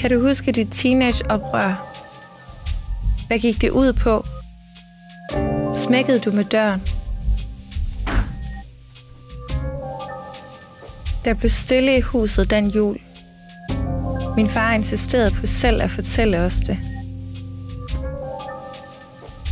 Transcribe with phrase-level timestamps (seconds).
[0.00, 1.86] Kan du huske dit teenageoprør?
[3.26, 4.26] Hvad gik det ud på?
[5.74, 6.82] Smækkede du med døren?
[11.24, 12.98] Der blev stille i huset den jul.
[14.36, 16.78] Min far insisterede på selv at fortælle os det.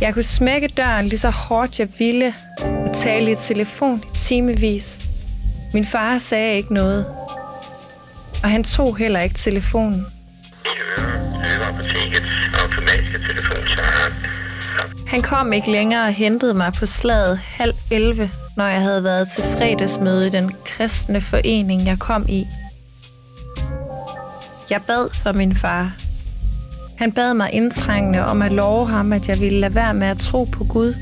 [0.01, 5.01] Jeg kunne smække døren lige så hårdt jeg ville og tale i telefon i timevis.
[5.73, 7.05] Min far sagde ikke noget,
[8.43, 10.05] og han tog heller ikke telefonen.
[15.07, 19.27] Han kom ikke længere og hentede mig på slaget halv 11, når jeg havde været
[19.35, 22.47] til fredagsmøde i den kristne forening, jeg kom i.
[24.69, 25.91] Jeg bad for min far.
[26.97, 30.19] Han bad mig indtrængende om at love ham, at jeg ville lade være med at
[30.19, 30.95] tro på Gud,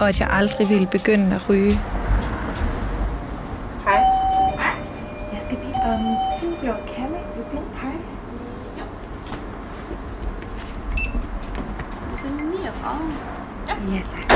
[0.00, 1.80] og at jeg aldrig ville begynde at ryge.
[3.84, 4.04] Hej.
[5.32, 6.16] Jeg skal bede om
[6.60, 7.16] 10 år kamme.
[7.36, 7.64] Du blind.
[7.82, 7.92] Hej.
[12.18, 12.30] Til
[12.86, 13.94] 39.
[13.94, 14.26] Ja, tak.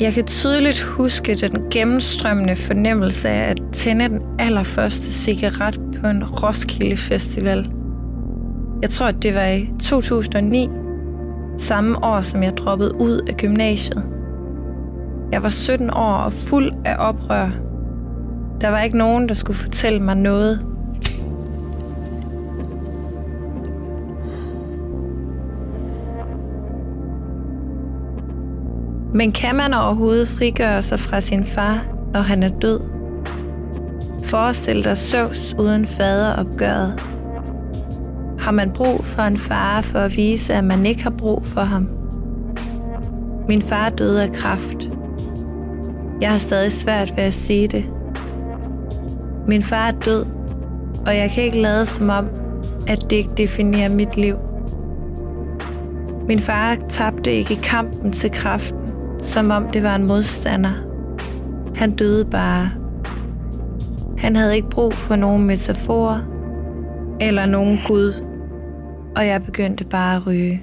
[0.00, 6.24] Jeg kan tydeligt huske den gennemstrømmende fornemmelse af at tænde den allerførste cigaret på en
[6.24, 7.72] Roskilde Festival.
[8.82, 10.68] Jeg tror, at det var i 2009,
[11.58, 14.04] samme år som jeg droppede ud af gymnasiet.
[15.32, 17.50] Jeg var 17 år og fuld af oprør.
[18.60, 20.66] Der var ikke nogen, der skulle fortælle mig noget.
[29.14, 32.80] Men kan man overhovedet frigøre sig fra sin far, når han er død?
[34.24, 37.00] Forestil dig søvs uden faderopgøret.
[38.38, 41.60] Har man brug for en far for at vise, at man ikke har brug for
[41.60, 41.88] ham?
[43.48, 44.88] Min far døde af kræft.
[46.20, 47.84] Jeg har stadig svært ved at sige det.
[49.46, 50.26] Min far er død,
[51.06, 52.28] og jeg kan ikke lade som om,
[52.88, 54.36] at det ikke definerer mit liv.
[56.28, 58.92] Min far tabte ikke kampen til kræften,
[59.22, 60.72] som om det var en modstander.
[61.74, 62.70] Han døde bare.
[64.18, 66.18] Han havde ikke brug for nogen metaforer
[67.20, 68.12] eller nogen Gud,
[69.16, 70.62] og jeg begyndte bare at ryge.